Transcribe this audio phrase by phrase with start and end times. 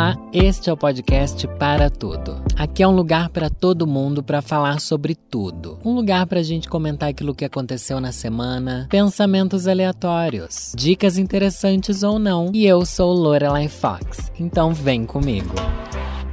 [0.00, 2.42] Olá, este é o podcast Para Tudo.
[2.56, 5.78] Aqui é um lugar para todo mundo para falar sobre tudo.
[5.84, 12.02] Um lugar para a gente comentar aquilo que aconteceu na semana, pensamentos aleatórios, dicas interessantes
[12.02, 12.50] ou não.
[12.54, 15.54] E eu sou Lorelai Fox, então vem comigo.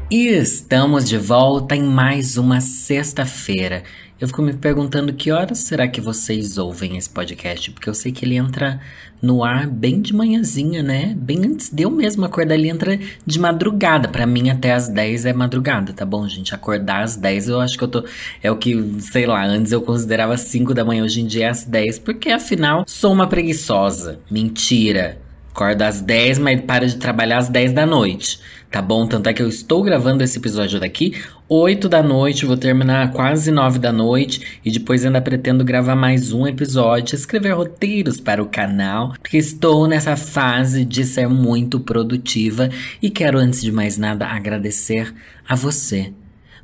[0.10, 3.84] E estamos de volta em mais uma sexta-feira.
[4.20, 7.70] Eu fico me perguntando que horas será que vocês ouvem esse podcast?
[7.70, 8.82] Porque eu sei que ele entra
[9.22, 11.14] no ar bem de manhãzinha, né?
[11.16, 14.10] Bem antes de eu mesmo acordar, ele entra de madrugada.
[14.10, 16.56] Para mim, até as 10 é madrugada, tá bom, gente?
[16.56, 18.04] Acordar às 10 eu acho que eu tô.
[18.42, 21.50] É o que, sei lá, antes eu considerava 5 da manhã, hoje em dia é
[21.50, 24.20] às 10, porque afinal sou uma preguiçosa.
[24.32, 25.20] Mentira.
[25.52, 28.40] Acorda às 10, mas para de trabalhar às 10 da noite.
[28.72, 29.08] Tá bom?
[29.08, 31.14] Tanto é que eu estou gravando esse episódio daqui
[31.50, 36.34] 8 da noite, vou terminar quase 9 da noite e depois ainda pretendo gravar mais
[36.34, 42.70] um episódio, escrever roteiros para o canal, porque estou nessa fase de ser muito produtiva
[43.02, 45.14] e quero antes de mais nada agradecer
[45.48, 46.12] a você.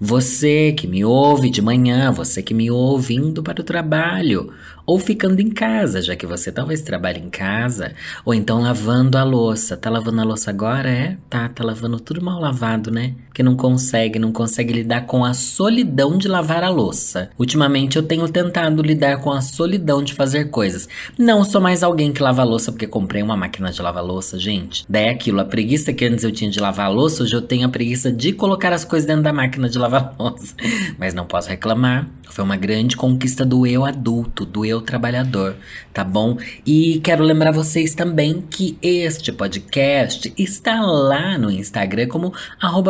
[0.02, 4.52] Você que me ouve de manhã, você que me ouve indo para o trabalho,
[4.86, 7.94] ou ficando em casa, já que você talvez trabalhe em casa,
[8.26, 9.78] ou então lavando a louça.
[9.78, 10.90] Tá lavando a louça agora?
[10.90, 11.18] É?
[11.30, 13.14] Tá, tá lavando tudo mal lavado, né?
[13.34, 17.30] Que não consegue, não consegue lidar com a solidão de lavar a louça.
[17.38, 20.88] Ultimamente eu tenho tentado lidar com a solidão de fazer coisas.
[21.18, 24.38] Não sou mais alguém que lava a louça porque comprei uma máquina de lavar louça,
[24.38, 24.86] gente.
[24.88, 27.42] Daí é aquilo, a preguiça que antes eu tinha de lavar a louça, hoje eu
[27.42, 30.54] tenho a preguiça de colocar as coisas dentro da máquina de lavar louça.
[31.00, 32.08] Mas não posso reclamar.
[32.30, 35.56] Foi uma grande conquista do eu adulto, do eu trabalhador,
[35.94, 36.38] tá bom?
[36.66, 42.34] E quero lembrar vocês também que este podcast está lá no Instagram como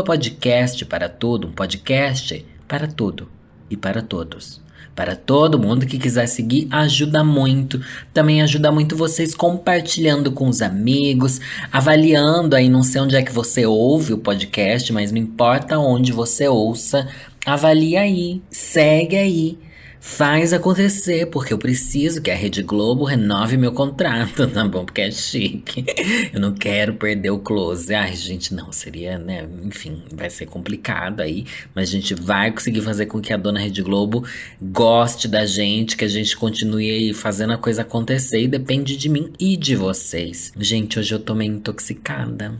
[0.06, 3.30] podcast para tudo, um podcast para tudo
[3.70, 4.64] e para todos.
[4.95, 7.81] Para todo mundo que quiser seguir, ajuda muito.
[8.14, 13.31] Também ajuda muito vocês compartilhando com os amigos, avaliando aí, não sei onde é que
[13.31, 17.08] você ouve o podcast, mas não importa onde você ouça,
[17.46, 19.58] avalia aí, segue aí.
[20.06, 24.84] Faz acontecer, porque eu preciso que a Rede Globo renove meu contrato, tá bom?
[24.84, 25.86] Porque é chique.
[26.34, 27.96] Eu não quero perder o close.
[27.96, 29.48] Ai, gente, não, seria, né?
[29.64, 31.46] Enfim, vai ser complicado aí.
[31.74, 34.26] Mas a gente vai conseguir fazer com que a dona Rede Globo
[34.62, 38.42] goste da gente, que a gente continue aí fazendo a coisa acontecer.
[38.42, 40.52] E depende de mim e de vocês.
[40.59, 42.53] Gente, hoje eu tô meio intoxicada.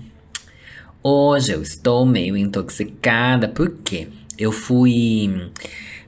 [1.04, 4.08] Hoje eu estou meio intoxicada, por quê?
[4.38, 5.52] Eu fui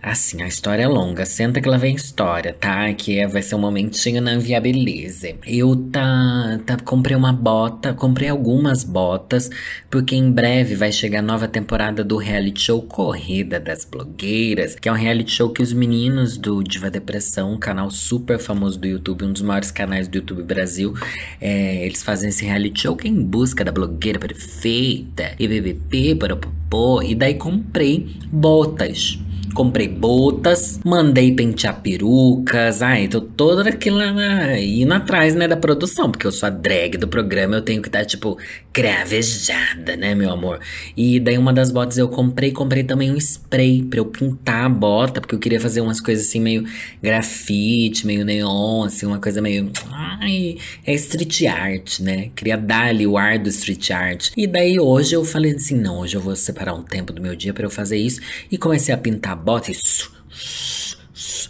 [0.06, 1.26] Assim, a história é longa.
[1.26, 2.94] Senta que lá vem história, tá?
[2.94, 5.36] Que é, vai ser um momentinho na Viabilize.
[5.48, 9.50] Eu tá, tá, comprei uma bota, comprei algumas botas,
[9.90, 14.88] porque em breve vai chegar a nova temporada do reality show Corrida das Blogueiras, que
[14.88, 18.86] é um reality show que os meninos do Diva Depressão, um canal super famoso do
[18.86, 20.94] YouTube, um dos maiores canais do YouTube Brasil,
[21.42, 27.02] é, eles fazem esse reality show que é em busca da blogueira perfeita, e popô,
[27.02, 29.18] e daí comprei botas
[29.56, 36.28] comprei botas, mandei pentear perucas, ai, tô toda aquela indo atrás, né, da produção, porque
[36.28, 38.38] eu sou a drag do programa, eu tenho que estar, tipo,
[38.74, 40.60] cravejada, né, meu amor?
[40.98, 44.70] E daí uma das botas eu comprei, comprei também um spray pra eu pintar a
[44.70, 46.66] bota, porque eu queria fazer umas coisas assim, meio
[47.02, 52.30] grafite, meio neon, assim, uma coisa meio, ai, é street art, né?
[52.36, 54.32] Queria dar ali o ar do street art.
[54.36, 57.38] E daí hoje eu falei assim, não, hoje eu vou separar um tempo do meu
[57.38, 58.20] dia para eu fazer isso,
[58.52, 59.76] e comecei a pintar bota e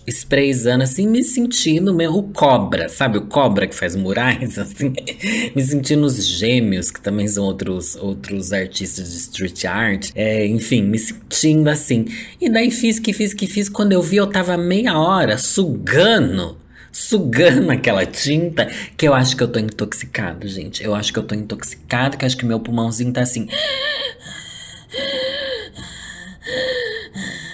[0.05, 3.17] sprayzando assim, me sentindo meio cobra, sabe?
[3.17, 4.93] O cobra que faz murais, assim.
[5.55, 10.11] me sentindo os gêmeos, que também são outros, outros artistas de street art.
[10.13, 12.05] É, enfim, me sentindo assim.
[12.39, 13.69] E daí fiz que fiz que fiz.
[13.69, 16.57] Quando eu vi, eu tava meia hora sugando
[16.91, 20.81] sugando aquela tinta, que eu acho que eu tô intoxicado, gente.
[20.81, 23.49] Eu acho que eu tô intoxicado, que acho que meu pulmãozinho tá assim.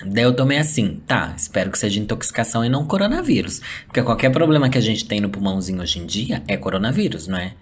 [0.06, 3.62] Daí eu tomei assim, tá, espero que seja intoxicação e não coronavírus.
[3.86, 7.38] Porque qualquer problema que a gente tem no pulmãozinho hoje em dia é coronavírus, não
[7.38, 7.54] é?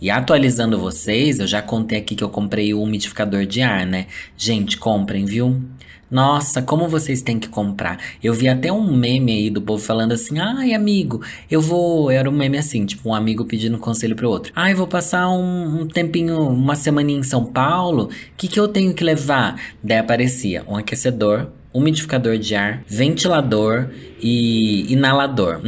[0.00, 4.06] E atualizando vocês, eu já contei aqui que eu comprei o umidificador de ar, né?
[4.36, 5.62] Gente, comprem, viu?
[6.10, 7.98] Nossa, como vocês têm que comprar.
[8.22, 12.10] Eu vi até um meme aí do povo falando assim: ai, amigo, eu vou.
[12.10, 14.52] Era um meme assim, tipo, um amigo pedindo conselho pro outro.
[14.54, 18.04] Ai, vou passar um, um tempinho, uma semaninha em São Paulo.
[18.04, 19.60] O que, que eu tenho que levar?
[19.82, 23.88] Daí aparecia um aquecedor, umidificador de ar, ventilador
[24.22, 25.60] e inalador.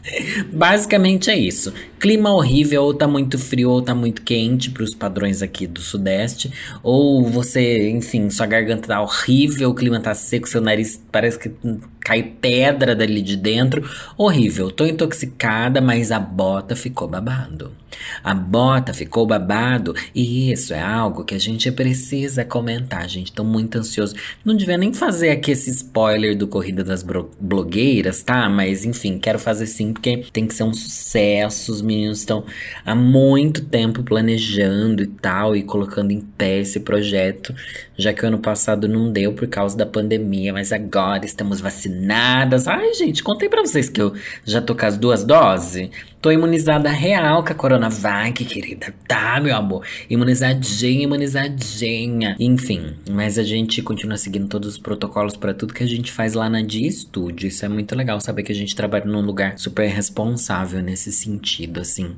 [0.50, 1.72] Basicamente é isso.
[1.98, 5.80] Clima horrível, ou tá muito frio ou tá muito quente para os padrões aqui do
[5.80, 6.50] Sudeste,
[6.82, 11.52] ou você, enfim, sua garganta tá horrível, o clima tá seco, seu nariz parece que
[12.00, 13.88] cai pedra dali de dentro.
[14.16, 14.70] Horrível.
[14.70, 17.80] Tô intoxicada, mas a bota ficou babado.
[18.22, 23.32] A bota ficou babado e isso é algo que a gente precisa comentar, gente.
[23.32, 24.14] Tô muito ansioso.
[24.44, 27.04] Não devia nem fazer aqui esse spoiler do Corrida das
[27.40, 28.48] Blogueiras, tá?
[28.48, 31.72] Mas enfim, quero fazer sim porque tem que ser um sucesso.
[31.72, 32.44] Os meninos estão
[32.84, 37.54] há muito tempo planejando e tal e colocando em pé esse projeto,
[37.96, 41.60] já que o ano passado não deu por causa da pandemia, mas agora estamos
[41.90, 42.68] vacinadas.
[42.68, 44.14] Ai, gente, contei para vocês que eu
[44.44, 45.90] já tô com as duas doses.
[46.20, 48.92] Tô imunizada real com a Coronavac, querida.
[49.08, 49.86] Tá, meu amor.
[50.08, 52.36] Imunizadinha, imunizadinha.
[52.38, 56.34] Enfim, mas a gente continua seguindo todos os protocolos para tudo que a gente faz
[56.34, 57.48] lá na Dia Studio.
[57.48, 61.80] Isso é muito legal saber que a gente trabalha num lugar super responsável nesse sentido,
[61.80, 62.14] assim.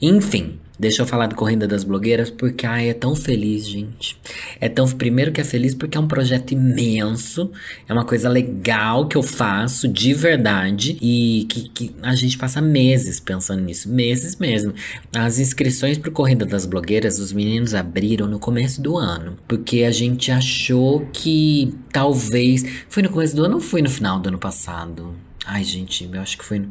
[0.00, 0.60] Enfim.
[0.78, 4.16] Deixa eu falar do Corrida das Blogueiras, porque ai, é tão feliz, gente.
[4.58, 4.88] É tão.
[4.88, 7.52] Primeiro que é feliz porque é um projeto imenso,
[7.86, 12.62] é uma coisa legal que eu faço de verdade e que, que a gente passa
[12.62, 13.88] meses pensando nisso.
[13.88, 14.72] Meses mesmo.
[15.14, 19.90] As inscrições pro Corrida das Blogueiras, os meninos abriram no começo do ano, porque a
[19.90, 22.64] gente achou que talvez.
[22.88, 25.14] Foi no começo do ano ou foi no final do ano passado?
[25.46, 26.62] Ai, gente, eu acho que foi.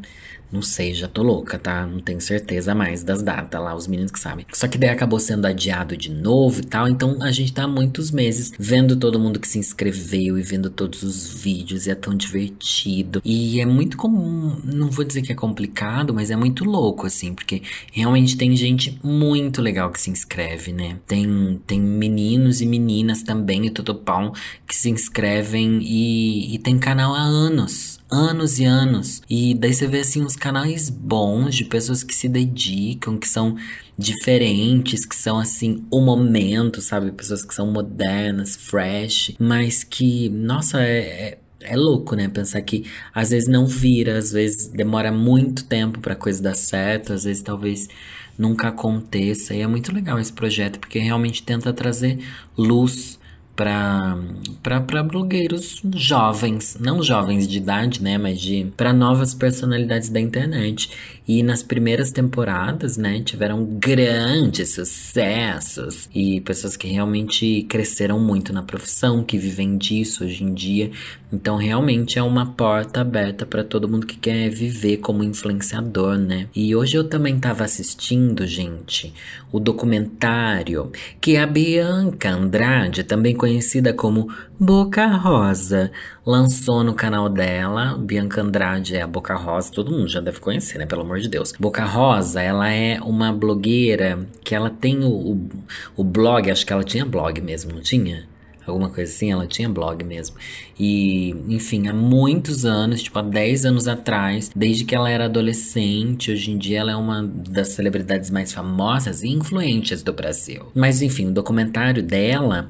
[0.51, 1.85] Não sei, já tô louca, tá?
[1.85, 4.45] Não tenho certeza mais das datas lá, os meninos que sabem.
[4.51, 7.67] Só que daí acabou sendo adiado de novo e tal, então a gente tá há
[7.67, 11.95] muitos meses vendo todo mundo que se inscreveu e vendo todos os vídeos, e é
[11.95, 13.21] tão divertido.
[13.23, 17.33] E é muito comum, não vou dizer que é complicado, mas é muito louco, assim,
[17.33, 17.61] porque
[17.91, 20.97] realmente tem gente muito legal que se inscreve, né?
[21.05, 24.33] Tem, tem meninos e meninas também, e Totopão,
[24.67, 29.21] que se inscrevem e, e tem canal há anos anos e anos.
[29.29, 33.55] E daí você vê assim uns canais bons de pessoas que se dedicam, que são
[33.97, 37.11] diferentes, que são assim o momento, sabe?
[37.11, 42.27] Pessoas que são modernas, fresh, mas que, nossa, é, é é louco, né?
[42.29, 47.13] Pensar que às vezes não vira, às vezes demora muito tempo para coisa dar certo,
[47.13, 47.89] às vezes talvez
[48.37, 49.53] nunca aconteça.
[49.53, 52.19] E é muito legal esse projeto porque realmente tenta trazer
[52.57, 53.18] luz
[53.59, 60.89] para blogueiros jovens, não jovens de idade, né, mas de para novas personalidades da internet.
[61.29, 68.63] E nas primeiras temporadas, né, tiveram grandes sucessos e pessoas que realmente cresceram muito na
[68.63, 70.89] profissão, que vivem disso hoje em dia.
[71.31, 76.47] Então, realmente é uma porta aberta para todo mundo que quer viver como influenciador, né?
[76.55, 79.13] E hoje eu também estava assistindo, gente,
[79.51, 80.91] o documentário
[81.21, 85.89] que a Bianca Andrade, também conhecida como Boca Rosa,
[86.25, 87.97] lançou no canal dela.
[87.97, 90.85] Bianca Andrade é a Boca Rosa, todo mundo já deve conhecer, né?
[90.85, 91.53] Pelo amor de Deus.
[91.57, 95.49] Boca Rosa, ela é uma blogueira que ela tem o, o,
[95.95, 98.27] o blog, acho que ela tinha blog mesmo, não tinha?
[98.67, 100.35] alguma coisa assim, ela tinha blog mesmo.
[100.79, 106.31] E, enfim, há muitos anos, tipo há 10 anos atrás, desde que ela era adolescente,
[106.31, 110.67] hoje em dia ela é uma das celebridades mais famosas e influentes do Brasil.
[110.75, 112.69] Mas, enfim, o documentário dela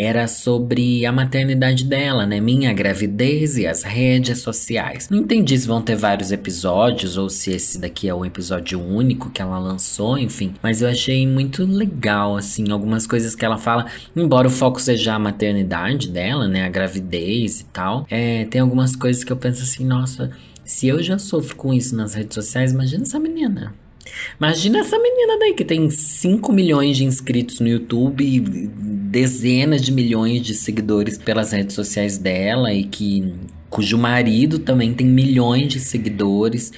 [0.00, 2.40] era sobre a maternidade dela, né?
[2.40, 5.10] Minha gravidez e as redes sociais.
[5.10, 9.28] Não entendi se vão ter vários episódios ou se esse daqui é um episódio único
[9.28, 10.54] que ela lançou, enfim.
[10.62, 13.86] Mas eu achei muito legal, assim, algumas coisas que ela fala.
[14.16, 16.64] Embora o foco seja a maternidade dela, né?
[16.64, 18.06] A gravidez e tal.
[18.08, 20.30] É, tem algumas coisas que eu penso assim, nossa,
[20.64, 23.74] se eu já sofro com isso nas redes sociais, imagina essa menina.
[24.38, 28.24] Imagina essa menina daí que tem 5 milhões de inscritos no YouTube
[29.10, 33.34] dezenas de milhões de seguidores pelas redes sociais dela e que
[33.68, 36.72] cujo marido também tem milhões de seguidores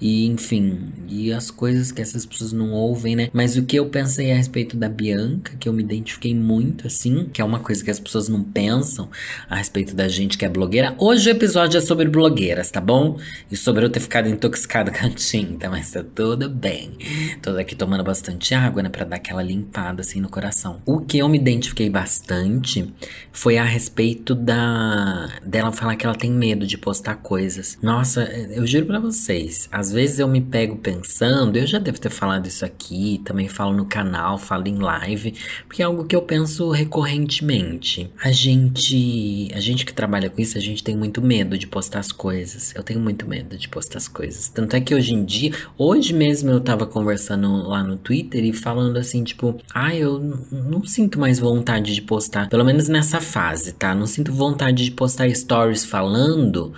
[0.00, 3.30] e enfim, e as coisas que essas pessoas não ouvem, né?
[3.32, 7.28] Mas o que eu pensei a respeito da Bianca, que eu me identifiquei muito assim,
[7.32, 9.08] que é uma coisa que as pessoas não pensam
[9.48, 10.94] a respeito da gente que é blogueira.
[10.98, 13.18] Hoje o episódio é sobre blogueiras, tá bom?
[13.50, 16.92] E sobre eu ter ficado intoxicada com a tinta, mas tá tudo bem.
[17.40, 20.82] Tô aqui tomando bastante água, né, para dar aquela limpada assim no coração.
[20.84, 22.92] O que eu me identifiquei bastante
[23.32, 27.78] foi a respeito da dela falar que ela tem medo de postar coisas.
[27.82, 32.00] Nossa, eu juro para vocês, as às vezes eu me pego pensando, eu já devo
[32.00, 35.32] ter falado isso aqui, também falo no canal, falo em live,
[35.68, 38.10] porque é algo que eu penso recorrentemente.
[38.20, 42.00] A gente, a gente que trabalha com isso, a gente tem muito medo de postar
[42.00, 42.74] as coisas.
[42.74, 44.48] Eu tenho muito medo de postar as coisas.
[44.48, 48.52] Tanto é que hoje em dia, hoje mesmo eu tava conversando lá no Twitter e
[48.52, 50.18] falando assim, tipo, ah, eu
[50.50, 53.94] não sinto mais vontade de postar, pelo menos nessa fase, tá?
[53.94, 56.74] Não sinto vontade de postar stories falando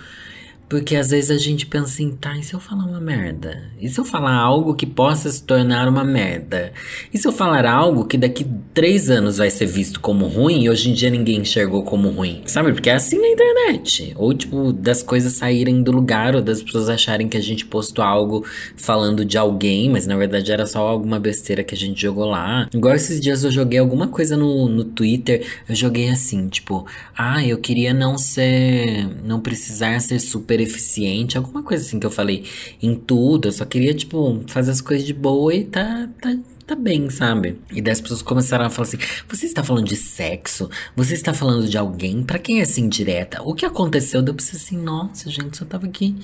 [0.69, 3.63] Porque às vezes a gente pensa assim, tá, e se eu falar uma merda?
[3.81, 6.71] E se eu falar algo que possa se tornar uma merda?
[7.11, 10.69] E se eu falar algo que daqui três anos vai ser visto como ruim e
[10.69, 12.43] hoje em dia ninguém enxergou como ruim?
[12.45, 12.71] Sabe?
[12.71, 14.13] Porque é assim na internet.
[14.15, 18.05] Ou tipo, das coisas saírem do lugar, ou das pessoas acharem que a gente postou
[18.05, 18.45] algo
[18.75, 22.69] falando de alguém, mas na verdade era só alguma besteira que a gente jogou lá.
[22.71, 26.85] Igual esses dias eu joguei alguma coisa no, no Twitter, eu joguei assim, tipo,
[27.17, 29.07] ah, eu queria não ser.
[29.23, 32.45] não precisar ser super eficiente, alguma coisa assim que eu falei
[32.81, 33.47] em tudo.
[33.47, 37.59] Eu só queria, tipo, fazer as coisas de boa e tá, tá, tá bem, sabe?
[37.71, 38.97] E daí as pessoas começaram a falar assim:
[39.27, 40.69] você está falando de sexo?
[40.95, 42.23] Você está falando de alguém?
[42.23, 43.41] Para quem é assim direta?
[43.43, 44.21] O que aconteceu?
[44.21, 46.15] Deu pra ser assim, nossa, gente, só tava aqui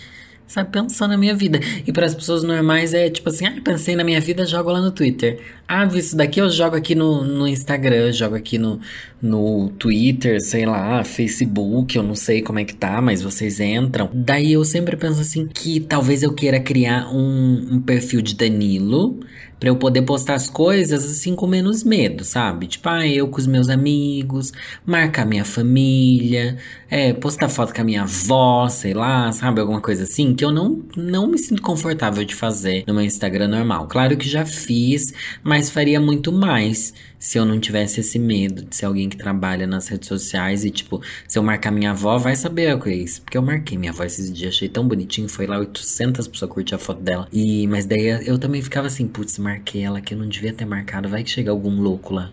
[0.47, 1.59] sabe, pensando na minha vida.
[1.85, 4.81] E para as pessoas normais é tipo assim, ah, pensei na minha vida, jogo lá
[4.81, 5.39] no Twitter.
[5.67, 8.79] Ah, vi isso daqui, eu jogo aqui no, no Instagram, jogo aqui no,
[9.21, 14.09] no Twitter, sei lá, Facebook, eu não sei como é que tá, mas vocês entram.
[14.13, 19.19] Daí eu sempre penso assim, que talvez eu queira criar um, um perfil de Danilo
[19.59, 22.67] para eu poder postar as coisas assim com menos medo, sabe?
[22.67, 24.51] Tipo, ah, eu com os meus amigos,
[24.85, 26.57] marcar minha família,
[26.89, 29.61] é, postar foto com a minha avó, sei lá, sabe?
[29.61, 33.47] Alguma coisa assim que eu não, não me sinto confortável de fazer no meu Instagram
[33.47, 33.87] normal.
[33.87, 35.13] Claro que já fiz,
[35.43, 39.65] mas faria muito mais se eu não tivesse esse medo de ser alguém que trabalha
[39.65, 42.95] nas redes sociais e, tipo, se eu marcar minha avó, vai saber o que é
[42.95, 43.21] isso.
[43.21, 46.75] Porque eu marquei minha avó esses dias, achei tão bonitinho, foi lá 800 pessoas curtir
[46.75, 47.27] a foto dela.
[47.33, 50.65] E, mas daí eu também ficava assim, putz, marquei ela que eu não devia ter
[50.65, 52.31] marcado, vai que chega algum louco lá.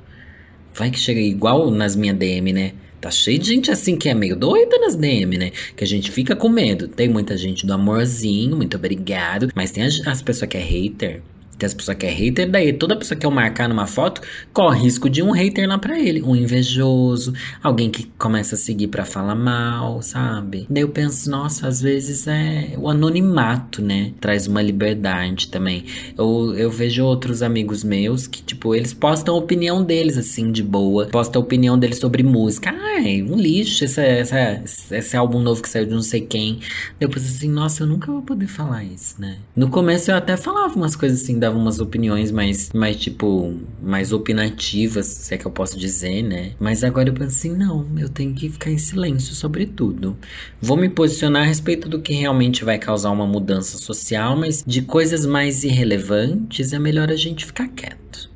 [0.75, 2.73] Vai que chega igual nas minhas DM, né?
[3.03, 5.51] Tá cheio de gente assim que é meio doida nas DM, né?
[5.77, 6.87] Que a gente fica com medo.
[6.87, 9.49] Tem muita gente do amorzinho, muito obrigado.
[9.57, 11.21] Mas tem as, as pessoas que é hater.
[11.63, 14.21] Tem as pessoas que é hater, daí toda pessoa que eu marcar numa foto
[14.53, 16.21] corre risco de um hater lá pra ele.
[16.21, 20.67] Um invejoso, alguém que começa a seguir para falar mal, sabe?
[20.69, 24.11] Daí eu penso, nossa, às vezes é o anonimato, né?
[24.21, 25.85] Traz uma liberdade também.
[26.19, 30.65] Eu, eu vejo outros amigos meus que, tipo, eles postam a opinião deles, assim, de
[30.65, 31.07] boa.
[31.07, 32.75] Postam a opinião deles sobre música.
[32.97, 36.55] Ai, um lixo, esse, esse, esse álbum novo que saiu de não sei quem.
[36.99, 39.37] Daí eu penso assim, nossa, eu nunca vou poder falar isso, né?
[39.55, 43.55] No começo eu até falava umas coisas assim da dava umas opiniões mais, mais tipo,
[43.83, 46.53] mais opinativas, se é que eu posso dizer, né?
[46.59, 50.17] Mas agora eu penso assim, não, eu tenho que ficar em silêncio sobre tudo.
[50.61, 54.83] Vou me posicionar a respeito do que realmente vai causar uma mudança social, mas de
[54.83, 58.31] coisas mais irrelevantes é melhor a gente ficar quieto.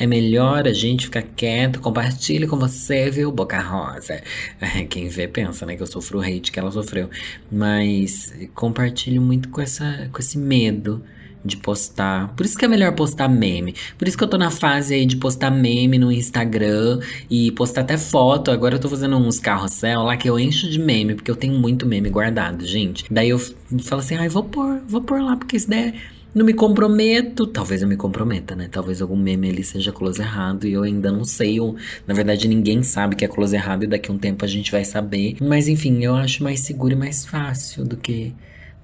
[0.00, 4.22] É melhor a gente ficar quieto, compartilhe com você, viu, Boca Rosa.
[4.88, 7.10] Quem vê pensa, né, que eu sofro o hate que ela sofreu.
[7.50, 11.02] Mas compartilhe muito com, essa, com esse medo
[11.44, 12.34] de postar.
[12.34, 13.74] Por isso que é melhor postar meme.
[13.96, 17.82] Por isso que eu tô na fase aí de postar meme no Instagram e postar
[17.82, 18.50] até foto.
[18.50, 21.58] Agora eu tô fazendo uns carrossel lá que eu encho de meme, porque eu tenho
[21.58, 23.04] muito meme guardado, gente.
[23.10, 25.94] Daí eu falo assim, ai, vou pôr, vou pôr lá, porque se der.
[26.34, 28.68] Não me comprometo, talvez eu me comprometa, né?
[28.70, 31.58] Talvez algum meme ali seja close errado e eu ainda não sei.
[31.58, 31.74] Ou,
[32.06, 34.70] na verdade, ninguém sabe que é close errado e daqui a um tempo a gente
[34.70, 35.36] vai saber.
[35.40, 38.34] Mas enfim, eu acho mais seguro e mais fácil do que,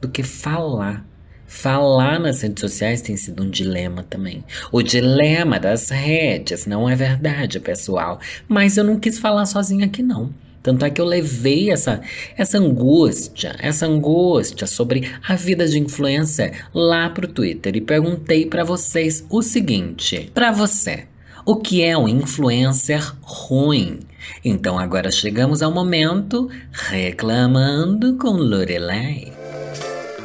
[0.00, 1.06] do que falar
[1.46, 4.44] Falar nas redes sociais tem sido um dilema também.
[4.72, 8.18] O dilema das redes, não é verdade, pessoal?
[8.48, 10.32] Mas eu não quis falar sozinha aqui, não.
[10.64, 12.00] Tanto é que eu levei essa,
[12.38, 18.64] essa angústia, essa angústia sobre a vida de influencer lá pro Twitter e perguntei para
[18.64, 21.04] vocês o seguinte: para você,
[21.44, 24.00] o que é um influencer ruim?
[24.42, 29.43] Então agora chegamos ao momento reclamando com Lorelai.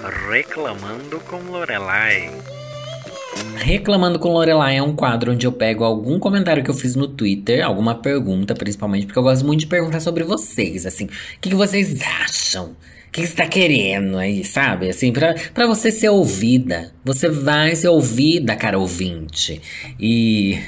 [0.09, 2.31] Reclamando com Lorelai.
[3.57, 7.07] Reclamando com Lorelai é um quadro onde eu pego algum comentário que eu fiz no
[7.07, 11.49] Twitter, alguma pergunta, principalmente, porque eu gosto muito de perguntar sobre vocês, assim, o que,
[11.49, 12.75] que vocês acham?
[13.09, 14.87] O que, você tá querendo aí, sabe?
[14.87, 16.93] Assim, pra, pra você ser ouvida.
[17.03, 19.59] Você vai ser ouvida, cara ouvinte.
[19.99, 20.59] E.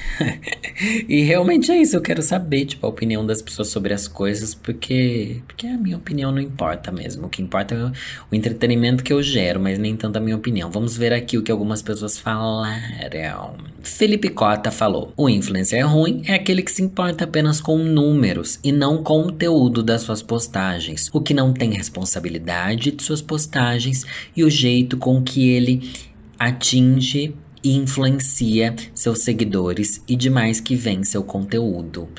[1.08, 1.96] e realmente é isso.
[1.96, 5.40] Eu quero saber, tipo, a opinião das pessoas sobre as coisas, porque.
[5.46, 7.28] Porque a minha opinião não importa mesmo.
[7.28, 7.92] O que importa é
[8.32, 10.72] o entretenimento que eu gero, mas nem tanto a minha opinião.
[10.72, 13.56] Vamos ver aqui o que algumas pessoas falaram.
[13.84, 18.72] Felipe Cota falou: O influencer ruim é aquele que se importa apenas com números e
[18.72, 24.06] não com o conteúdo das suas postagens, o que não tem responsabilidade de suas postagens
[24.36, 25.90] e o jeito com que ele
[26.38, 27.34] atinge
[27.64, 32.10] e influencia seus seguidores e demais que vem seu conteúdo.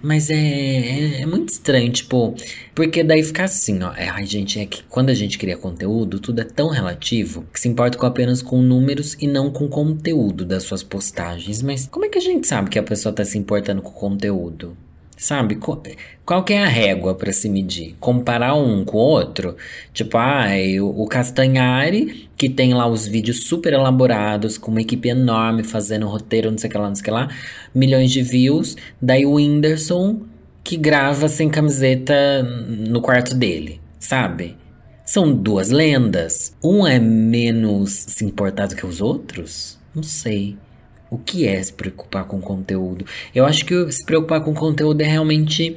[0.00, 2.34] Mas é, é, é, muito estranho, tipo,
[2.74, 3.92] porque daí fica assim, ó.
[3.94, 7.58] É, ai, gente, é que quando a gente cria conteúdo, tudo é tão relativo que
[7.58, 11.62] se importa com apenas com números e não com o conteúdo das suas postagens.
[11.62, 13.92] Mas como é que a gente sabe que a pessoa tá se importando com o
[13.92, 14.76] conteúdo?
[15.18, 15.58] Sabe?
[16.24, 17.96] Qual que é a régua para se medir?
[17.98, 19.56] Comparar um com o outro?
[19.92, 20.46] Tipo, ah,
[20.80, 26.52] o Castanhari, que tem lá os vídeos super elaborados, com uma equipe enorme, fazendo roteiro,
[26.52, 27.28] não sei o que lá, não sei o que lá,
[27.74, 28.76] milhões de views.
[29.02, 30.20] Daí o Whindersson,
[30.62, 34.56] que grava sem camiseta no quarto dele, sabe?
[35.04, 36.54] São duas lendas.
[36.62, 39.80] Um é menos se importado que os outros?
[39.92, 40.56] Não sei.
[41.10, 43.04] O que é se preocupar com conteúdo?
[43.34, 45.76] Eu acho que se preocupar com conteúdo é realmente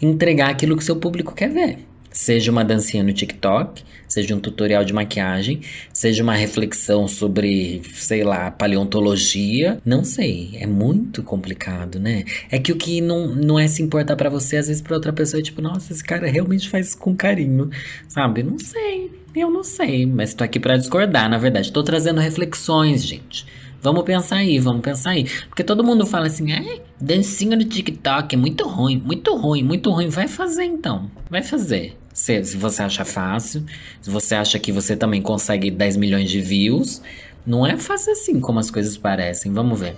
[0.00, 1.78] entregar aquilo que seu público quer ver.
[2.12, 5.60] Seja uma dancinha no TikTok, seja um tutorial de maquiagem,
[5.92, 9.78] seja uma reflexão sobre, sei lá, paleontologia.
[9.84, 12.24] Não sei, é muito complicado, né?
[12.50, 15.12] É que o que não, não é se importar para você, às vezes para outra
[15.12, 17.70] pessoa é tipo, nossa, esse cara realmente faz isso com carinho,
[18.08, 18.42] sabe?
[18.42, 21.72] Não sei, eu não sei, mas tô aqui para discordar, na verdade.
[21.72, 23.46] Tô trazendo reflexões, gente.
[23.82, 25.24] Vamos pensar aí, vamos pensar aí.
[25.48, 29.90] Porque todo mundo fala assim, é, dancinha no TikTok é muito ruim, muito ruim, muito
[29.90, 30.08] ruim.
[30.08, 31.96] Vai fazer então, vai fazer.
[32.12, 33.64] Se, se você acha fácil,
[34.02, 37.00] se você acha que você também consegue 10 milhões de views,
[37.46, 39.52] não é fácil assim como as coisas parecem.
[39.52, 39.96] Vamos ver.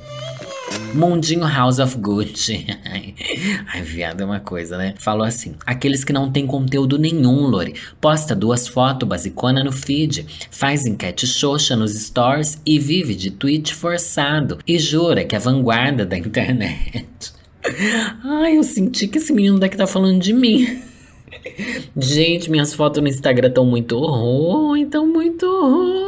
[0.94, 2.66] Mundinho House of Gucci.
[3.72, 4.94] Ai, viado é uma coisa, né?
[4.98, 7.74] Falou assim: aqueles que não tem conteúdo nenhum, Lori.
[8.00, 13.74] Posta duas fotos basicona no feed, faz enquete xoxa nos stories e vive de tweet
[13.74, 14.58] forçado.
[14.66, 17.32] E jura que é vanguarda da internet.
[18.24, 20.82] Ai, eu senti que esse menino daqui tá falando de mim.
[21.96, 26.02] Gente, minhas fotos no Instagram estão muito ruins, estão muito ruins.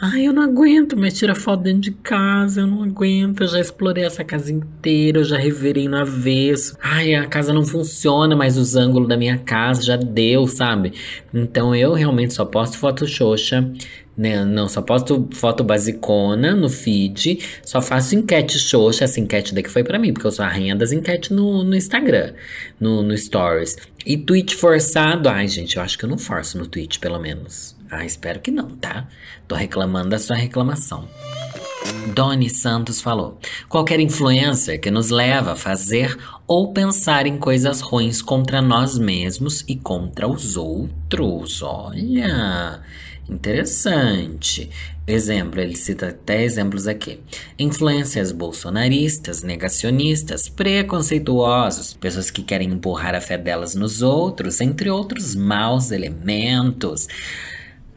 [0.00, 3.42] Ai, eu não aguento mais tirar foto dentro de casa, eu não aguento.
[3.42, 6.76] Eu já explorei essa casa inteira, eu já reverei no avesso.
[6.82, 10.92] Ai, a casa não funciona mais os ângulos da minha casa, já deu, sabe?
[11.32, 13.70] Então eu realmente só posto foto xoxa.
[14.16, 14.44] Né?
[14.44, 19.82] Não, só posto foto basicona no feed, só faço enquete xoxa, essa enquete daqui foi
[19.82, 22.34] para mim, porque eu sou a rainha das enquetes no, no Instagram,
[22.78, 23.76] no, no Stories.
[24.04, 27.74] E tweet forçado, ai gente, eu acho que eu não forço no tweet, pelo menos.
[27.90, 29.06] Ah, espero que não, tá?
[29.48, 31.08] Tô reclamando da sua reclamação.
[32.14, 33.38] Doni Santos falou:
[33.68, 36.16] qualquer influencer que nos leva a fazer
[36.46, 41.62] ou pensar em coisas ruins contra nós mesmos e contra os outros.
[41.62, 42.80] Olha,
[43.28, 44.68] Interessante.
[45.06, 47.20] Exemplo, ele cita até exemplos aqui.
[47.58, 55.34] Influências bolsonaristas, negacionistas, preconceituosos, pessoas que querem empurrar a fé delas nos outros, entre outros
[55.34, 57.08] maus elementos.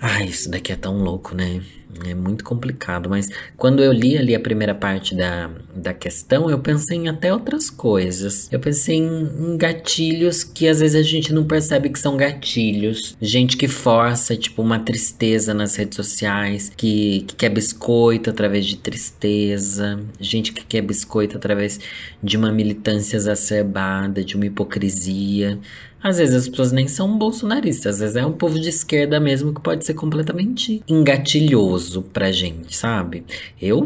[0.08, 1.64] Ah, isso daqui é tão louco, né?
[2.06, 6.60] É muito complicado, mas quando eu li ali a primeira parte da, da questão, eu
[6.60, 8.48] pensei em até outras coisas.
[8.52, 13.18] Eu pensei em, em, gatilhos que às vezes a gente não percebe que são gatilhos.
[13.20, 18.78] Gente que força, tipo, uma tristeza nas redes sociais, que, que quer biscoito através de
[18.78, 21.80] tristeza, gente que quer biscoito através
[22.22, 25.58] de uma militância exacerbada, de uma hipocrisia.
[26.06, 29.52] Às vezes as pessoas nem são bolsonaristas, às vezes é um povo de esquerda mesmo
[29.52, 33.24] que pode ser completamente engatilhoso pra gente, sabe?
[33.60, 33.84] Eu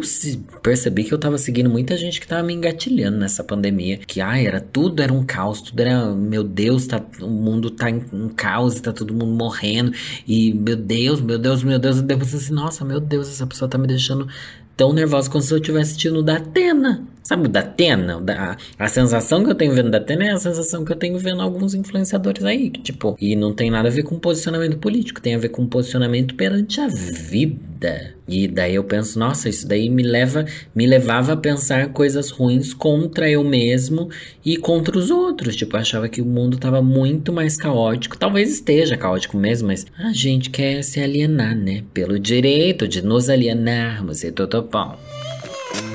[0.61, 4.45] percebi que eu tava seguindo muita gente que tava me engatilhando nessa pandemia, que ai,
[4.45, 8.27] era tudo era um caos, tudo era, meu Deus, tá, o mundo tá em um
[8.27, 9.93] caos tá todo mundo morrendo
[10.27, 13.69] e meu Deus, meu Deus, meu Deus, e depois assim, nossa, meu Deus, essa pessoa
[13.69, 14.27] tá me deixando
[14.75, 17.07] tão nervosa como se eu estivesse assistindo da Atena.
[17.29, 18.19] Sabe o da Atena?
[18.19, 21.15] Da, a sensação que eu tenho vendo da Atena é a sensação que eu tenho
[21.19, 22.71] vendo alguns influenciadores aí.
[22.71, 25.67] Que, tipo, e não tem nada a ver com posicionamento político, tem a ver com
[25.67, 28.15] posicionamento perante a vida.
[28.27, 32.73] E daí eu penso, nossa, isso daí me leva, me levava a pensar coisas ruins
[32.73, 34.09] contra eu mesmo
[34.43, 35.55] e contra os outros.
[35.55, 38.17] Tipo, eu achava que o mundo tava muito mais caótico.
[38.17, 41.83] Talvez esteja caótico mesmo, mas a gente quer se alienar, né?
[41.93, 44.97] Pelo direito de nos alienarmos e totopão.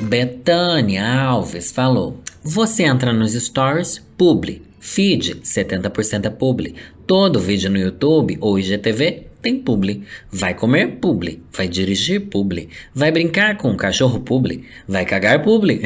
[0.03, 6.75] Betânia Alves falou: Você entra nos stories, publi, feed, 70% é publi.
[7.07, 10.05] Todo vídeo no YouTube ou IGTV tem publi.
[10.33, 11.43] Vai comer publi.
[11.53, 12.71] Vai dirigir publi.
[12.95, 14.65] Vai brincar com um cachorro publi.
[14.89, 15.83] Vai cagar publi.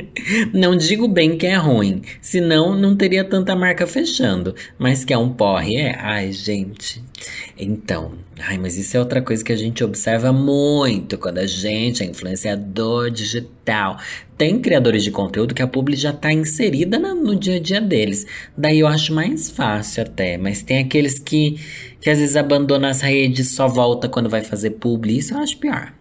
[0.52, 4.54] não digo bem que é ruim, senão não teria tanta marca fechando.
[4.78, 5.96] Mas que é um porre, é?
[5.98, 7.02] Ai, gente.
[7.58, 12.02] Então, ai, mas isso é outra coisa que a gente observa muito quando a gente
[12.02, 13.98] é influenciador digital.
[14.36, 17.80] Tem criadores de conteúdo que a publi já está inserida no, no dia a dia
[17.80, 18.26] deles.
[18.56, 21.58] Daí eu acho mais fácil até, mas tem aqueles que,
[22.00, 25.18] que às vezes abandonam as redes, só volta quando vai fazer publi.
[25.18, 25.92] Isso eu acho pior.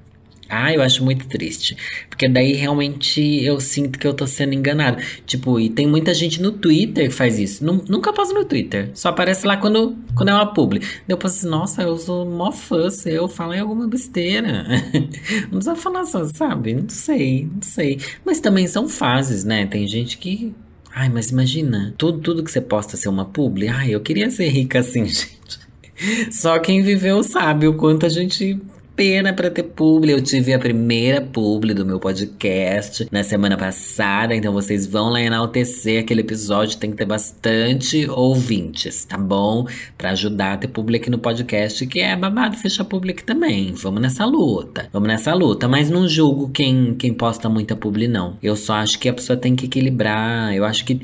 [0.50, 1.76] Ah, eu acho muito triste.
[2.10, 5.02] Porque daí realmente eu sinto que eu tô sendo enganado.
[5.26, 7.64] Tipo, e tem muita gente no Twitter que faz isso.
[7.64, 8.90] Nunca posto no Twitter.
[8.94, 10.82] Só aparece lá quando, quando é uma publi.
[11.08, 14.66] Eu penso assim, nossa, eu sou mó fã, eu falei alguma besteira.
[15.52, 16.74] não precisa falar só, sabe?
[16.74, 18.00] Não sei, não sei.
[18.26, 19.66] Mas também são fases, né?
[19.66, 20.54] Tem gente que
[21.00, 23.68] Ai, mas imagina, tudo, tudo que você posta ser uma publi.
[23.68, 25.60] Ai, eu queria ser rica assim, gente.
[26.32, 28.60] Só quem viveu sabe o quanto a gente
[28.98, 30.12] pena para ter publi.
[30.12, 35.22] Eu tive a primeira publi do meu podcast na semana passada, então vocês vão lá
[35.22, 36.80] enaltecer aquele episódio.
[36.80, 39.68] Tem que ter bastante ouvintes, tá bom?
[39.96, 43.72] Para ajudar a ter publi aqui no podcast, que é babado fechar publi também.
[43.74, 44.90] Vamos nessa luta.
[44.92, 48.36] Vamos nessa luta, mas não julgo quem, quem posta muita publi, não.
[48.42, 50.56] Eu só acho que a pessoa tem que equilibrar.
[50.56, 51.00] Eu acho que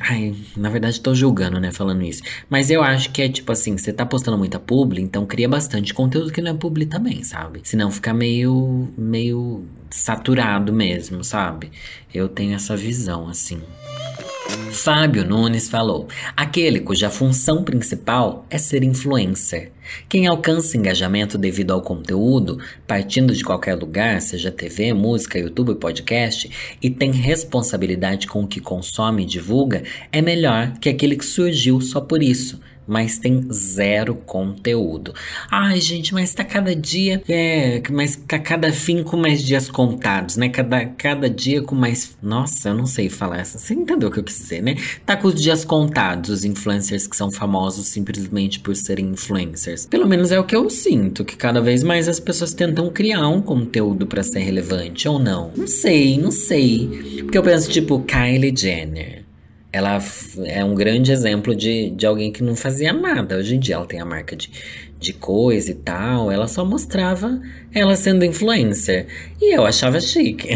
[0.00, 2.22] Ai, na verdade tô julgando, né, falando isso.
[2.50, 5.94] Mas eu acho que é tipo assim, você tá postando muita publi, então cria bastante
[5.94, 7.60] conteúdo que não é publi também, sabe?
[7.62, 11.70] Senão fica meio, meio saturado mesmo, sabe?
[12.12, 13.62] Eu tenho essa visão, assim.
[14.72, 16.06] Fábio Nunes falou:
[16.36, 19.72] aquele cuja função principal é ser influencer.
[20.08, 26.50] Quem alcança engajamento devido ao conteúdo, partindo de qualquer lugar, seja TV, música, YouTube, podcast,
[26.80, 29.82] e tem responsabilidade com o que consome e divulga,
[30.12, 35.14] é melhor que aquele que surgiu só por isso mas tem zero conteúdo.
[35.50, 40.36] Ai, gente, mas tá cada dia, é, mas tá cada fim com mais dias contados,
[40.36, 40.48] né?
[40.48, 42.16] Cada, cada dia com mais.
[42.22, 43.58] Nossa, eu não sei falar essa.
[43.58, 44.76] Você entendeu o que eu quis dizer, né?
[45.04, 49.86] Tá com os dias contados, os influencers que são famosos simplesmente por serem influencers.
[49.86, 53.28] Pelo menos é o que eu sinto, que cada vez mais as pessoas tentam criar
[53.28, 55.52] um conteúdo para ser relevante ou não.
[55.56, 57.22] Não sei, não sei.
[57.22, 59.25] Porque eu penso, tipo, Kylie Jenner
[59.76, 59.98] ela
[60.46, 63.36] é um grande exemplo de, de alguém que não fazia nada.
[63.36, 64.50] Hoje em dia ela tem a marca de,
[64.98, 66.32] de coisa e tal.
[66.32, 67.38] Ela só mostrava
[67.74, 69.06] ela sendo influencer.
[69.38, 70.48] E eu achava chique.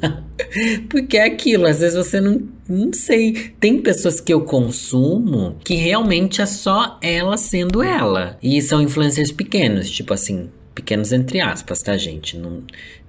[0.88, 3.52] Porque é aquilo, às vezes você não, não sei.
[3.60, 8.38] Tem pessoas que eu consumo que realmente é só ela sendo ela.
[8.42, 12.38] E são influencers pequenos, tipo assim, pequenos entre aspas, tá, gente?
[12.38, 12.62] Não,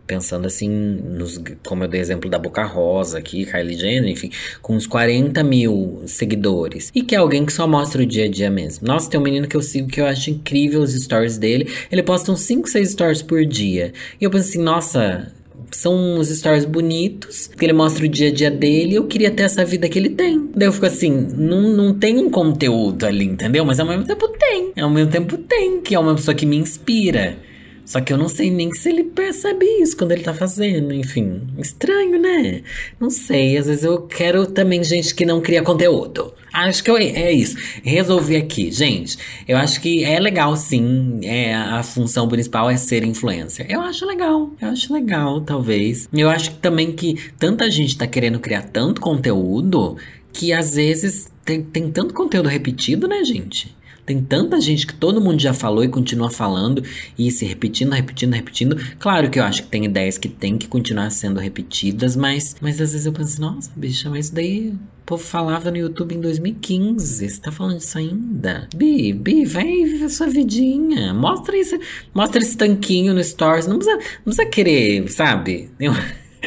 [0.06, 4.76] pensando assim, nos, como eu dei exemplo da Boca Rosa aqui, Kylie Jenner, enfim, com
[4.76, 6.92] uns 40 mil seguidores.
[6.94, 8.88] E que é alguém que só mostra o dia a dia mesmo.
[8.88, 11.72] Nossa, tem um menino que eu sigo que eu acho incrível os stories dele.
[11.92, 13.94] Ele posta uns 5, 6 stories por dia.
[14.20, 15.32] E eu penso assim, nossa,
[15.72, 19.44] são uns stories bonitos, que ele mostra o dia a dia dele, eu queria ter
[19.44, 20.50] essa vida que ele tem.
[20.56, 23.66] Daí eu fico assim, não, não tem um conteúdo ali, entendeu?
[23.66, 24.72] Mas ao mesmo tempo tem.
[24.80, 27.38] Ao mesmo tempo tem, que é uma pessoa que me inspira.
[27.86, 31.42] Só que eu não sei nem se ele percebe isso quando ele tá fazendo, enfim.
[31.58, 32.64] Estranho, né?
[33.00, 36.34] Não sei, às vezes eu quero também gente que não cria conteúdo.
[36.52, 37.58] Acho que eu, é isso.
[37.84, 38.72] Resolvi aqui.
[38.72, 41.20] Gente, eu acho que é legal sim.
[41.22, 43.66] É, a função principal é ser influencer.
[43.70, 44.50] Eu acho legal.
[44.62, 46.08] Eu acho legal, talvez.
[46.14, 49.98] Eu acho também que tanta gente tá querendo criar tanto conteúdo
[50.32, 53.76] que às vezes tem, tem tanto conteúdo repetido, né, gente?
[54.06, 56.84] Tem tanta gente que todo mundo já falou e continua falando
[57.18, 58.78] e se repetindo, repetindo, repetindo.
[59.00, 62.80] Claro que eu acho que tem ideias que tem que continuar sendo repetidas, mas, mas
[62.80, 67.30] às vezes eu penso, nossa, bicha, mas daí o povo falava no YouTube em 2015.
[67.30, 68.68] Você tá falando disso ainda?
[68.76, 71.14] Bi, Bi, vai viver sua vidinha.
[71.14, 71.78] Mostra isso.
[72.14, 73.68] Mostra esse tanquinho no Stories.
[73.68, 75.70] Não precisa, não precisa querer, sabe?
[75.80, 75.94] Eu...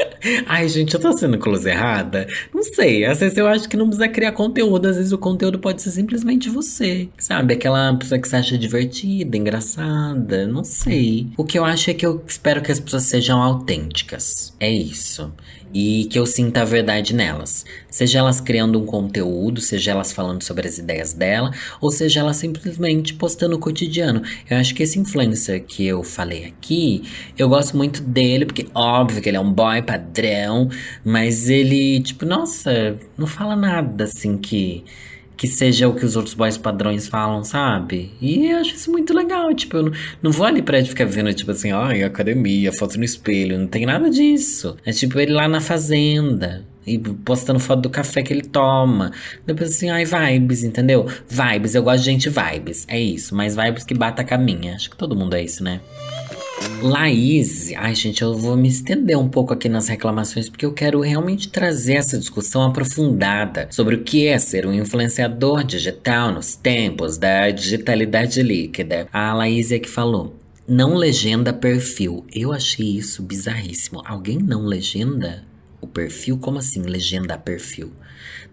[0.46, 2.26] Ai, gente, eu tô sendo close errada?
[2.52, 3.04] Não sei.
[3.04, 4.86] Às vezes eu acho que não precisa criar conteúdo.
[4.86, 7.08] Às vezes o conteúdo pode ser simplesmente você.
[7.18, 7.54] Sabe?
[7.54, 10.46] Aquela pessoa que você acha divertida, engraçada.
[10.46, 11.28] Não sei.
[11.36, 14.54] O que eu acho é que eu espero que as pessoas sejam autênticas.
[14.58, 15.32] É isso
[15.72, 17.64] e que eu sinta a verdade nelas.
[17.90, 22.36] Seja elas criando um conteúdo, seja elas falando sobre as ideias dela, ou seja elas
[22.36, 24.22] simplesmente postando o cotidiano.
[24.48, 27.02] Eu acho que esse influencer que eu falei aqui,
[27.36, 30.68] eu gosto muito dele, porque óbvio que ele é um boy padrão,
[31.04, 34.84] mas ele, tipo, nossa, não fala nada assim que
[35.38, 38.10] que seja o que os outros boys padrões falam, sabe?
[38.20, 39.54] E eu acho isso muito legal.
[39.54, 42.98] Tipo, eu não, não vou ali pra ele ficar vendo, tipo assim, ai, academia, foto
[42.98, 43.56] no espelho.
[43.56, 44.76] Não tem nada disso.
[44.84, 46.66] É tipo ele lá na fazenda.
[46.84, 49.12] E postando foto do café que ele toma.
[49.46, 51.06] Depois assim, ai, vibes, entendeu?
[51.28, 52.84] Vibes, eu gosto de gente vibes.
[52.88, 54.74] É isso, mas vibes que bata a caminha.
[54.74, 55.80] Acho que todo mundo é isso, né?
[56.80, 61.00] Laís, ai gente, eu vou me estender um pouco aqui nas reclamações porque eu quero
[61.00, 67.18] realmente trazer essa discussão aprofundada sobre o que é ser um influenciador digital nos tempos
[67.18, 69.08] da digitalidade líquida.
[69.12, 70.36] A Laís é que falou.
[70.68, 72.24] Não legenda perfil.
[72.32, 74.02] Eu achei isso bizarríssimo.
[74.04, 75.44] Alguém não legenda
[75.80, 76.38] o perfil?
[76.38, 77.90] Como assim legenda perfil?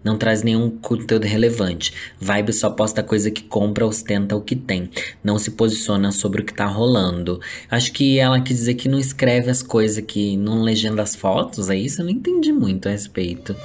[0.02, 1.92] Não traz nenhum conteúdo relevante.
[2.20, 4.90] Vibe só posta coisa que compra, ostenta o que tem.
[5.22, 7.40] Não se posiciona sobre o que tá rolando.
[7.70, 11.70] Acho que ela quis dizer que não escreve as coisas, que não legenda as fotos,
[11.70, 12.00] é isso?
[12.00, 13.56] Eu não entendi muito a respeito.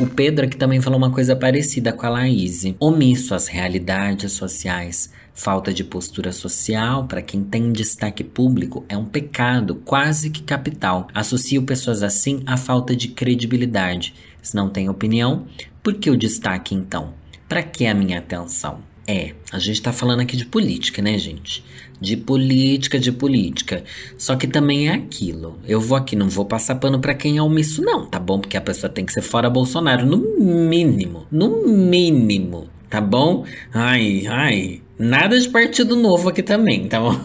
[0.00, 2.64] O Pedro aqui também falou uma coisa parecida com a Laís.
[2.78, 5.10] Omisso às realidades sociais.
[5.42, 11.08] Falta de postura social para quem tem destaque público é um pecado quase que capital.
[11.14, 14.12] Associo pessoas assim à falta de credibilidade.
[14.42, 15.46] Se não tem opinião,
[15.82, 17.14] por que o destaque então?
[17.48, 18.80] Para que a minha atenção?
[19.08, 21.64] É, a gente tá falando aqui de política, né, gente?
[21.98, 23.82] De política, de política.
[24.18, 25.58] Só que também é aquilo.
[25.66, 28.40] Eu vou aqui, não vou passar pano para quem é omisso, não, tá bom?
[28.40, 31.26] Porque a pessoa tem que ser fora Bolsonaro, no mínimo.
[31.30, 33.46] No mínimo, tá bom?
[33.72, 34.82] Ai, ai.
[35.00, 37.18] Nada de partido novo aqui também, tá bom?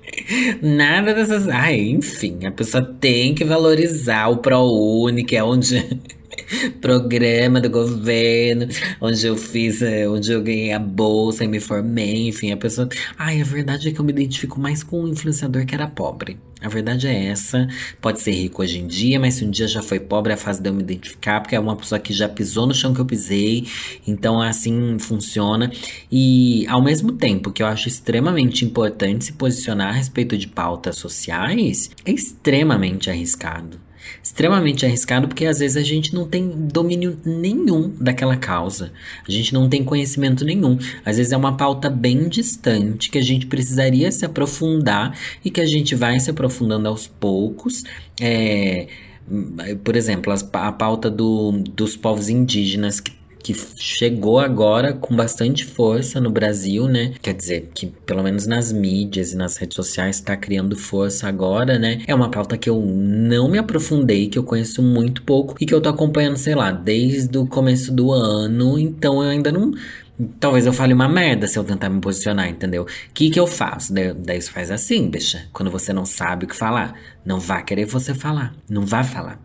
[0.62, 1.46] Nada dessas.
[1.46, 6.00] Ai, enfim, a pessoa tem que valorizar o ProUni, que é onde.
[6.80, 8.66] programa do governo,
[8.98, 12.88] onde eu fiz, é, onde eu ganhei a bolsa e me formei, enfim, a pessoa.
[13.18, 16.38] Ai, a verdade é que eu me identifico mais com um influenciador que era pobre.
[16.62, 17.66] A verdade é essa.
[18.00, 20.62] Pode ser rico hoje em dia, mas se um dia já foi pobre, é fase
[20.62, 23.04] de eu me identificar, porque é uma pessoa que já pisou no chão que eu
[23.04, 23.66] pisei.
[24.06, 25.70] Então, assim funciona.
[26.10, 30.96] E ao mesmo tempo que eu acho extremamente importante se posicionar a respeito de pautas
[30.96, 33.81] sociais, é extremamente arriscado
[34.22, 38.92] extremamente arriscado porque às vezes a gente não tem domínio nenhum daquela causa.
[39.26, 40.78] A gente não tem conhecimento nenhum.
[41.04, 45.60] Às vezes é uma pauta bem distante que a gente precisaria se aprofundar e que
[45.60, 47.84] a gente vai se aprofundando aos poucos.
[48.20, 48.88] É,
[49.84, 56.20] por exemplo, a pauta do, dos povos indígenas que que chegou agora com bastante força
[56.20, 57.12] no Brasil, né?
[57.20, 61.78] Quer dizer, que pelo menos nas mídias e nas redes sociais está criando força agora,
[61.78, 62.02] né?
[62.06, 65.74] É uma pauta que eu não me aprofundei, que eu conheço muito pouco e que
[65.74, 69.72] eu tô acompanhando, sei lá, desde o começo do ano, então eu ainda não.
[70.38, 72.82] Talvez eu fale uma merda se eu tentar me posicionar, entendeu?
[72.82, 73.92] O que que eu faço?
[73.92, 75.46] Daí, daí isso faz assim, bicha.
[75.52, 78.54] Quando você não sabe o que falar, não vá querer você falar.
[78.68, 79.40] Não vá falar.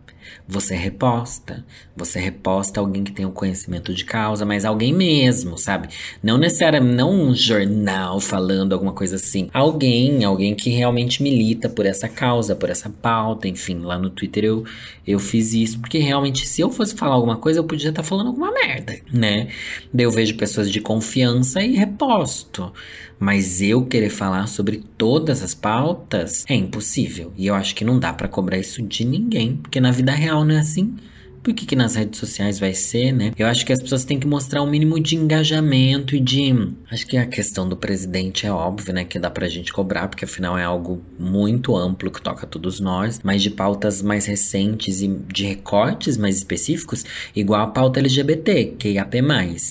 [0.50, 1.62] Você reposta.
[1.94, 5.88] Você reposta alguém que tem o um conhecimento de causa, mas alguém mesmo, sabe?
[6.22, 9.50] Não necessariamente, não um jornal falando alguma coisa assim.
[9.52, 13.80] Alguém, alguém que realmente milita por essa causa, por essa pauta, enfim.
[13.80, 14.64] Lá no Twitter eu,
[15.06, 18.08] eu fiz isso, porque realmente se eu fosse falar alguma coisa, eu podia estar tá
[18.08, 19.48] falando alguma merda, né?
[19.92, 22.72] Daí eu vejo pessoas de confiança e reposto.
[23.18, 27.32] Mas eu querer falar sobre todas as pautas é impossível.
[27.36, 30.44] E eu acho que não dá para cobrar isso de ninguém, porque na vida real
[30.44, 30.94] não é assim.
[31.42, 33.32] Por que, que nas redes sociais vai ser, né?
[33.38, 36.54] Eu acho que as pessoas têm que mostrar um mínimo de engajamento e de.
[36.90, 39.04] Acho que a questão do presidente é óbvio, né?
[39.04, 43.20] Que dá pra gente cobrar, porque afinal é algo muito amplo que toca todos nós,
[43.22, 48.96] mas de pautas mais recentes e de recortes mais específicos, igual a pauta LGBT, que
[48.96, 49.14] é AP,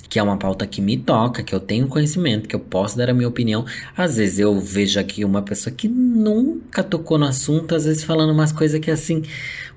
[0.10, 3.10] que é uma pauta que me toca, que eu tenho conhecimento, que eu posso dar
[3.10, 3.65] a minha opinião.
[3.95, 8.32] Às vezes eu vejo aqui uma pessoa que nunca tocou no assunto, às vezes falando
[8.32, 9.23] umas coisas que assim.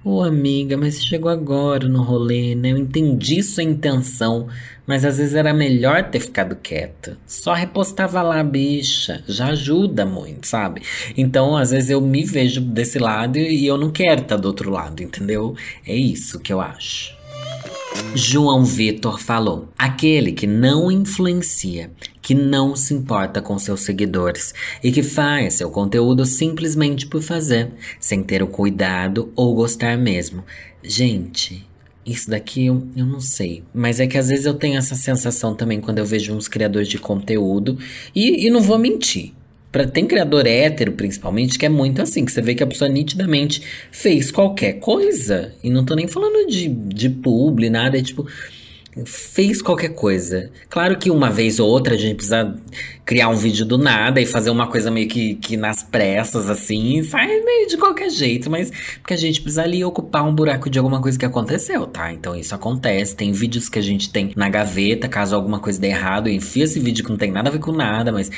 [0.03, 2.73] Ô oh, amiga, mas chegou agora no rolê, né?
[2.73, 4.49] Eu entendi sua intenção,
[4.87, 7.16] mas às vezes era melhor ter ficado quieta.
[7.27, 9.23] Só repostava lá, bicha.
[9.29, 10.83] Já ajuda muito, sabe?
[11.16, 14.71] Então, às vezes eu me vejo desse lado e eu não quero estar do outro
[14.71, 15.55] lado, entendeu?
[15.87, 17.21] É isso que eu acho.
[18.14, 21.90] João Vitor falou: aquele que não influencia,
[22.21, 27.71] que não se importa com seus seguidores e que faz seu conteúdo simplesmente por fazer,
[27.99, 30.45] sem ter o cuidado ou gostar mesmo.
[30.83, 31.66] Gente,
[32.05, 33.63] isso daqui eu, eu não sei.
[33.75, 36.89] Mas é que às vezes eu tenho essa sensação também quando eu vejo uns criadores
[36.89, 37.79] de conteúdo.
[38.15, 39.33] E, e não vou mentir.
[39.71, 42.89] Pra, tem criador hétero, principalmente, que é muito assim, que você vê que a pessoa
[42.89, 45.53] nitidamente fez qualquer coisa.
[45.63, 48.27] E não tô nem falando de, de publi, nada, é tipo
[49.05, 50.51] fez qualquer coisa.
[50.69, 52.57] Claro que uma vez ou outra a gente precisa
[53.11, 57.03] criar um vídeo do nada e fazer uma coisa meio que, que nas pressas, assim,
[57.03, 58.70] sai meio de qualquer jeito, mas
[59.01, 62.12] porque a gente precisa ali ocupar um buraco de alguma coisa que aconteceu, tá?
[62.12, 63.16] Então isso acontece.
[63.16, 66.62] Tem vídeos que a gente tem na gaveta, caso alguma coisa dê errado, eu enfio
[66.62, 68.31] esse vídeo que não tem nada a ver com nada, mas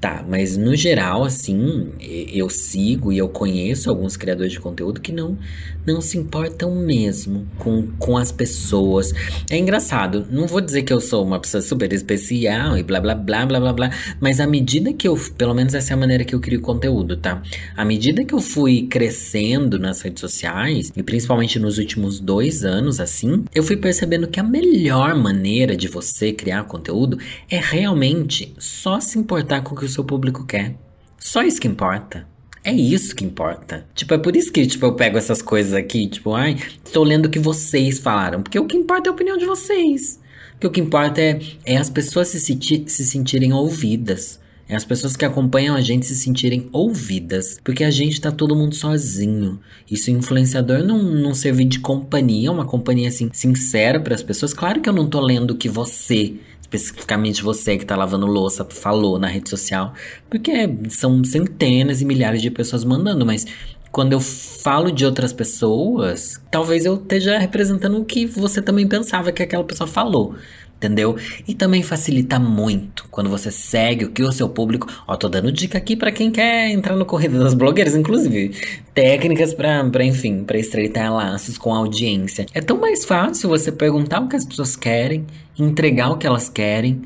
[0.00, 5.10] Tá, mas no geral, assim, eu sigo e eu conheço alguns criadores de conteúdo que
[5.10, 5.36] não,
[5.84, 9.12] não se importam mesmo com, com as pessoas.
[9.50, 13.12] É engraçado, não vou dizer que eu sou uma pessoa super especial e blá blá
[13.16, 16.24] blá blá blá blá, mas à medida que eu, pelo menos essa é a maneira
[16.24, 17.42] que eu crio conteúdo, tá?
[17.76, 23.00] À medida que eu fui crescendo nas redes sociais, e principalmente nos últimos dois anos,
[23.00, 27.18] assim, eu fui percebendo que a melhor maneira de você criar conteúdo
[27.50, 30.74] é realmente só se importar com o que o seu público quer.
[31.18, 32.26] Só isso que importa.
[32.64, 33.86] É isso que importa.
[33.94, 37.26] Tipo, é por isso que tipo, eu pego essas coisas aqui, tipo, ai, estou lendo
[37.26, 38.42] o que vocês falaram.
[38.42, 40.20] Porque o que importa é a opinião de vocês.
[40.58, 44.40] Porque o que importa é, é as pessoas se, senti se sentirem ouvidas.
[44.68, 48.56] É as pessoas que acompanham a gente se sentirem ouvidas, porque a gente tá todo
[48.56, 49.58] mundo sozinho.
[49.90, 54.52] Isso influenciador não, não servir de companhia, uma companhia assim sincera para as pessoas.
[54.52, 56.34] Claro que eu não tô lendo o que você
[56.68, 59.94] especificamente você que tá lavando louça falou na rede social,
[60.28, 60.52] porque
[60.90, 63.46] são centenas e milhares de pessoas mandando, mas
[63.90, 69.32] quando eu falo de outras pessoas, talvez eu esteja representando o que você também pensava
[69.32, 70.34] que aquela pessoa falou
[70.78, 71.16] entendeu?
[71.46, 74.86] E também facilita muito quando você segue o que o seu público.
[75.06, 78.54] Ó, tô dando dica aqui para quem quer entrar no corrida das blogueiras, inclusive.
[78.94, 82.46] Técnicas pra, pra enfim, para estreitar laços com a audiência.
[82.54, 85.26] É tão mais fácil você perguntar o que as pessoas querem,
[85.58, 87.02] entregar o que elas querem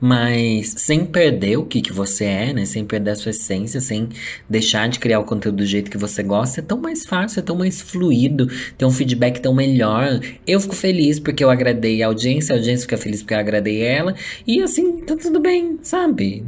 [0.00, 2.64] mas sem perder o que, que você é, né?
[2.64, 4.08] Sem perder a sua essência, sem
[4.48, 7.42] deixar de criar o conteúdo do jeito que você gosta, é tão mais fácil, é
[7.42, 10.20] tão mais fluido, tem um feedback tão melhor.
[10.46, 13.82] Eu fico feliz porque eu agradei a audiência, a audiência fica feliz porque eu agradei
[13.82, 14.14] ela,
[14.46, 16.44] e assim, tá tudo bem, sabe?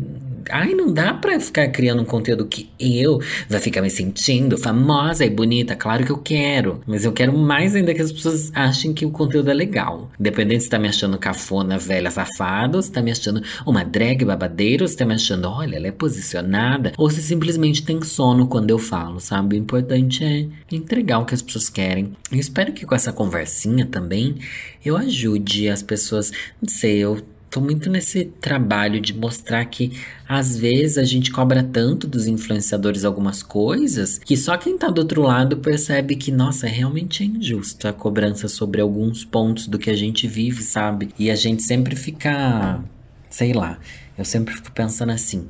[0.51, 5.25] Ai, não dá pra ficar criando um conteúdo que eu vai ficar me sentindo famosa
[5.25, 5.75] e bonita.
[5.75, 6.81] Claro que eu quero.
[6.87, 10.11] Mas eu quero mais ainda que as pessoas achem que o conteúdo é legal.
[10.19, 14.25] Independente se tá me achando cafona, velha, safada, ou se tá me achando uma drag
[14.25, 18.47] babadeira, ou se tá me achando, olha, ela é posicionada, ou se simplesmente tem sono
[18.47, 19.57] quando eu falo, sabe?
[19.57, 22.13] O importante é entregar o que as pessoas querem.
[22.31, 24.37] Eu espero que com essa conversinha também
[24.85, 26.31] eu ajude as pessoas.
[26.61, 29.93] Não sei, eu tô muito nesse trabalho de mostrar que
[30.29, 35.01] às vezes a gente cobra tanto dos influenciadores algumas coisas que só quem tá do
[35.01, 39.91] outro lado percebe que, nossa, realmente é injusto a cobrança sobre alguns pontos do que
[39.91, 41.09] a gente vive, sabe?
[41.19, 42.83] E a gente sempre fica,
[43.31, 43.79] sei lá,
[44.17, 45.47] eu sempre fico pensando assim: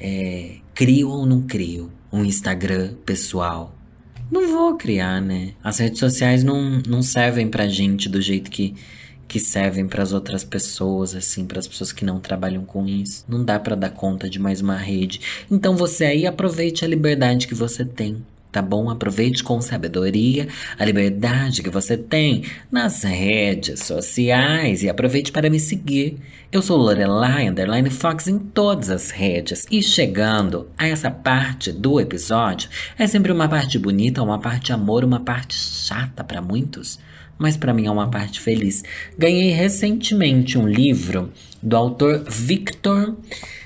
[0.00, 3.76] é, crio ou não crio um Instagram pessoal?
[4.30, 5.52] Não vou criar, né?
[5.62, 8.74] As redes sociais não, não servem pra gente do jeito que
[9.26, 13.24] que servem para as outras pessoas, assim, para as pessoas que não trabalham com isso.
[13.28, 15.20] Não dá para dar conta de mais uma rede.
[15.50, 18.24] Então você aí aproveite a liberdade que você tem.
[18.54, 18.88] Tá bom?
[18.88, 20.46] Aproveite com sabedoria
[20.78, 26.18] a liberdade que você tem nas redes sociais e aproveite para me seguir.
[26.52, 29.66] Eu sou Lorelai Underline Fox em todas as redes.
[29.72, 35.02] E chegando a essa parte do episódio, é sempre uma parte bonita, uma parte amor,
[35.02, 37.00] uma parte chata para muitos
[37.38, 38.82] mas para mim é uma parte feliz.
[39.16, 43.16] Ganhei recentemente um livro do autor Victor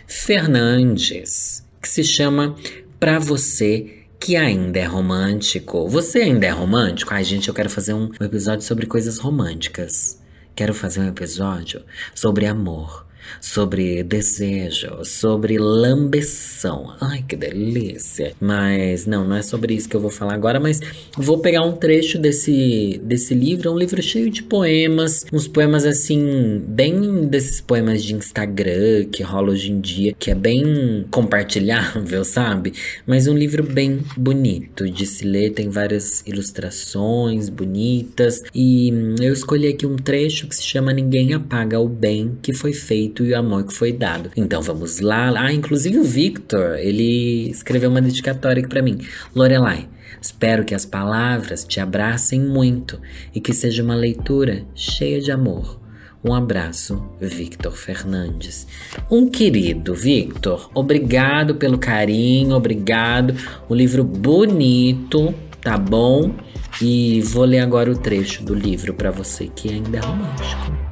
[0.07, 2.55] Fernandes, que se chama
[2.99, 5.89] Pra Você que ainda é romântico.
[5.89, 7.15] Você ainda é romântico?
[7.15, 10.21] Ai, gente, eu quero fazer um episódio sobre coisas românticas.
[10.55, 11.83] Quero fazer um episódio
[12.15, 13.08] sobre amor
[13.41, 16.95] sobre desejo, sobre lambeção.
[17.01, 18.33] Ai, que delícia!
[18.41, 20.81] Mas não, não é sobre isso que eu vou falar agora, mas
[21.17, 25.85] vou pegar um trecho desse, desse livro, é um livro cheio de poemas, uns poemas
[25.85, 32.25] assim, bem desses poemas de Instagram que rola hoje em dia, que é bem compartilhável,
[32.25, 32.73] sabe?
[33.07, 39.69] Mas um livro bem bonito de se ler, tem várias ilustrações bonitas e eu escolhi
[39.69, 43.39] aqui um trecho que se chama Ninguém Apaga o Bem que foi feito e o
[43.39, 44.31] amor que foi dado.
[44.37, 45.33] Então vamos lá.
[45.37, 48.99] Ah, inclusive o Victor, ele escreveu uma dedicatória aqui para mim.
[49.35, 49.89] Lorelai,
[50.21, 53.01] espero que as palavras te abracem muito
[53.35, 55.79] e que seja uma leitura cheia de amor.
[56.25, 58.67] Um abraço, Victor Fernandes.
[59.09, 63.35] Um querido Victor, obrigado pelo carinho, obrigado.
[63.71, 66.35] Um livro bonito, tá bom?
[66.83, 70.88] E vou ler agora o trecho do livro para você que ainda é romântico.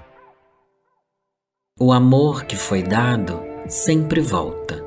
[1.78, 4.82] O amor que foi dado sempre volta.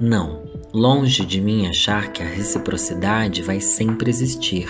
[0.00, 4.66] Não, longe de mim achar que a reciprocidade vai sempre existir,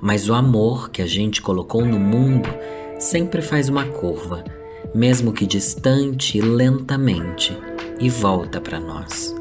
[0.00, 2.48] mas o amor que a gente colocou no mundo
[2.98, 4.44] sempre faz uma curva,
[4.94, 7.54] mesmo que distante e lentamente,
[8.00, 9.34] e volta para nós.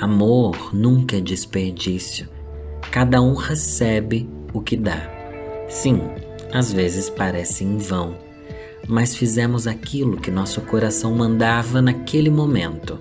[0.00, 2.26] Amor nunca é desperdício.
[2.90, 5.10] Cada um recebe o que dá.
[5.68, 6.00] Sim,
[6.50, 8.24] às vezes parece em vão
[8.88, 12.98] mas fizemos aquilo que nosso coração mandava naquele momento.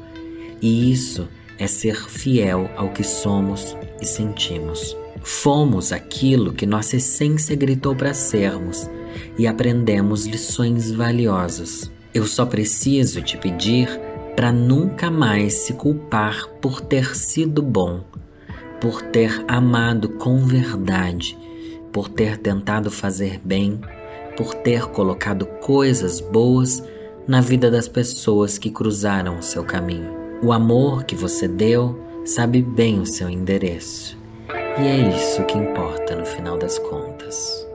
[0.61, 4.95] E isso é ser fiel ao que somos e sentimos.
[5.21, 8.89] Fomos aquilo que nossa essência gritou para sermos
[9.37, 11.89] e aprendemos lições valiosas.
[12.13, 13.87] Eu só preciso te pedir
[14.35, 18.03] para nunca mais se culpar por ter sido bom,
[18.81, 21.37] por ter amado com verdade,
[21.91, 23.79] por ter tentado fazer bem
[24.35, 26.83] por ter colocado coisas boas
[27.27, 30.13] na vida das pessoas que cruzaram o seu caminho.
[30.41, 34.17] O amor que você deu sabe bem o seu endereço.
[34.77, 37.72] E é isso que importa no final das contas.